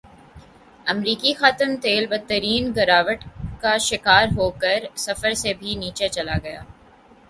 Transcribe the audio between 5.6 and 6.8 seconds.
نیچے چلا گیا